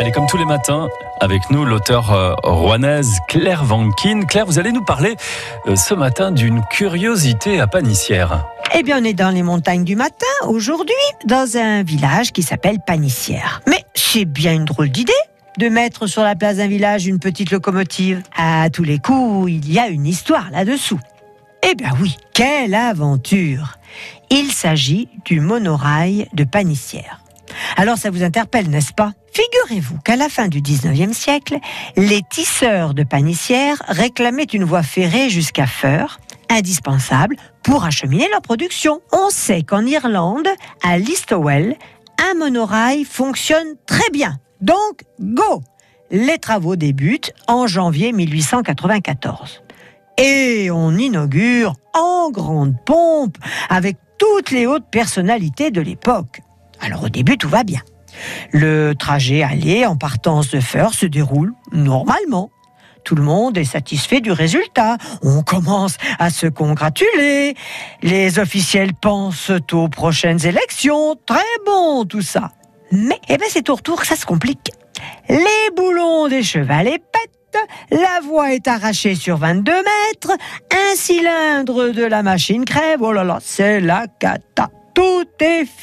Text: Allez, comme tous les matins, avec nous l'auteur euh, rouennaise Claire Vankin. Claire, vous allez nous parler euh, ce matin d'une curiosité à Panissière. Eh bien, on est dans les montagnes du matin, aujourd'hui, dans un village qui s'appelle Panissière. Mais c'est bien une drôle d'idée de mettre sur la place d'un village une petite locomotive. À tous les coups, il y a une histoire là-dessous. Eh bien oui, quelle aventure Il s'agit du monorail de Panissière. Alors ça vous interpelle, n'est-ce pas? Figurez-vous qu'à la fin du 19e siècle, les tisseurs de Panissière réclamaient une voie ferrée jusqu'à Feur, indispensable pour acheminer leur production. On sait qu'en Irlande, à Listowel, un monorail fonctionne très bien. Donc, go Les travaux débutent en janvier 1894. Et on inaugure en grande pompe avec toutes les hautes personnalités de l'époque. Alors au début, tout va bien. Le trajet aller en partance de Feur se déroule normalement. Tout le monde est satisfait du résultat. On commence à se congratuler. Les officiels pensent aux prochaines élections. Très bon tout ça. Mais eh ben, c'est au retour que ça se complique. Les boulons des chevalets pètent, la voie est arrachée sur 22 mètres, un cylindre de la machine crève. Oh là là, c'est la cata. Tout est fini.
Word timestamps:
Allez, 0.00 0.12
comme 0.12 0.26
tous 0.26 0.38
les 0.38 0.46
matins, 0.46 0.88
avec 1.20 1.50
nous 1.50 1.66
l'auteur 1.66 2.10
euh, 2.14 2.32
rouennaise 2.42 3.18
Claire 3.28 3.64
Vankin. 3.64 4.22
Claire, 4.22 4.46
vous 4.46 4.58
allez 4.58 4.72
nous 4.72 4.82
parler 4.82 5.14
euh, 5.66 5.76
ce 5.76 5.92
matin 5.92 6.32
d'une 6.32 6.62
curiosité 6.70 7.60
à 7.60 7.66
Panissière. 7.66 8.46
Eh 8.74 8.82
bien, 8.82 9.02
on 9.02 9.04
est 9.04 9.12
dans 9.12 9.28
les 9.28 9.42
montagnes 9.42 9.84
du 9.84 9.96
matin, 9.96 10.24
aujourd'hui, 10.46 10.94
dans 11.26 11.58
un 11.58 11.82
village 11.82 12.32
qui 12.32 12.42
s'appelle 12.42 12.78
Panissière. 12.86 13.60
Mais 13.68 13.84
c'est 13.92 14.24
bien 14.24 14.54
une 14.54 14.64
drôle 14.64 14.88
d'idée 14.88 15.12
de 15.58 15.68
mettre 15.68 16.06
sur 16.06 16.22
la 16.22 16.34
place 16.34 16.56
d'un 16.56 16.68
village 16.68 17.06
une 17.06 17.18
petite 17.18 17.50
locomotive. 17.50 18.22
À 18.34 18.70
tous 18.70 18.84
les 18.84 19.00
coups, 19.00 19.50
il 19.52 19.70
y 19.70 19.78
a 19.78 19.88
une 19.88 20.06
histoire 20.06 20.50
là-dessous. 20.50 21.00
Eh 21.70 21.74
bien 21.74 21.90
oui, 22.00 22.16
quelle 22.32 22.74
aventure 22.74 23.76
Il 24.30 24.50
s'agit 24.50 25.10
du 25.26 25.40
monorail 25.40 26.26
de 26.32 26.44
Panissière. 26.44 27.20
Alors 27.76 27.98
ça 27.98 28.10
vous 28.10 28.22
interpelle, 28.22 28.70
n'est-ce 28.70 28.94
pas? 28.94 29.12
Figurez-vous 29.32 29.98
qu'à 29.98 30.16
la 30.16 30.28
fin 30.28 30.48
du 30.48 30.60
19e 30.60 31.12
siècle, 31.12 31.58
les 31.96 32.20
tisseurs 32.30 32.94
de 32.94 33.04
Panissière 33.04 33.80
réclamaient 33.86 34.42
une 34.42 34.64
voie 34.64 34.82
ferrée 34.82 35.30
jusqu'à 35.30 35.66
Feur, 35.66 36.18
indispensable 36.48 37.36
pour 37.62 37.84
acheminer 37.84 38.28
leur 38.30 38.42
production. 38.42 39.00
On 39.12 39.30
sait 39.30 39.62
qu'en 39.62 39.86
Irlande, 39.86 40.48
à 40.82 40.98
Listowel, 40.98 41.76
un 42.18 42.34
monorail 42.34 43.04
fonctionne 43.04 43.76
très 43.86 44.10
bien. 44.10 44.38
Donc, 44.60 45.04
go 45.20 45.62
Les 46.10 46.38
travaux 46.38 46.76
débutent 46.76 47.32
en 47.46 47.66
janvier 47.66 48.12
1894. 48.12 49.62
Et 50.18 50.70
on 50.72 50.96
inaugure 50.96 51.74
en 51.94 52.30
grande 52.30 52.74
pompe 52.84 53.38
avec 53.68 53.96
toutes 54.18 54.50
les 54.50 54.66
hautes 54.66 54.90
personnalités 54.90 55.70
de 55.70 55.80
l'époque. 55.80 56.40
Alors 56.80 57.04
au 57.04 57.08
début, 57.08 57.38
tout 57.38 57.48
va 57.48 57.62
bien. 57.62 57.80
Le 58.52 58.94
trajet 58.94 59.42
aller 59.42 59.86
en 59.86 59.96
partance 59.96 60.50
de 60.50 60.60
Feur 60.60 60.94
se 60.94 61.06
déroule 61.06 61.52
normalement. 61.72 62.50
Tout 63.04 63.14
le 63.14 63.22
monde 63.22 63.56
est 63.56 63.64
satisfait 63.64 64.20
du 64.20 64.32
résultat. 64.32 64.98
On 65.22 65.42
commence 65.42 65.96
à 66.18 66.30
se 66.30 66.46
congratuler. 66.46 67.54
Les 68.02 68.38
officiels 68.38 68.94
pensent 68.94 69.50
aux 69.72 69.88
prochaines 69.88 70.44
élections. 70.46 71.16
Très 71.26 71.38
bon 71.64 72.04
tout 72.04 72.22
ça. 72.22 72.52
Mais 72.92 73.20
eh 73.28 73.36
ben, 73.36 73.46
c'est 73.48 73.70
au 73.70 73.76
retour 73.76 74.00
que 74.00 74.06
ça 74.06 74.16
se 74.16 74.26
complique. 74.26 74.72
Les 75.28 75.70
boulons 75.76 76.28
des 76.28 76.42
chevalets 76.42 76.98
pètent, 76.98 77.68
la 77.90 78.20
voie 78.22 78.52
est 78.52 78.68
arrachée 78.68 79.14
sur 79.14 79.36
22 79.36 79.72
mètres, 79.72 80.36
un 80.72 80.96
cylindre 80.96 81.90
de 81.90 82.04
la 82.04 82.22
machine 82.22 82.64
crève. 82.64 83.00
Oh 83.00 83.12
là 83.12 83.24
là, 83.24 83.38
c'est 83.40 83.80
la 83.80 84.06
cata. 84.18 84.68
Tout 84.94 85.26
est 85.40 85.64
fini. 85.64 85.80